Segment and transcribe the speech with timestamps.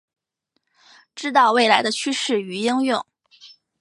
[1.13, 3.05] 知道未来的趋势与应用